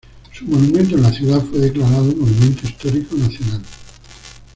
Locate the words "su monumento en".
0.33-1.03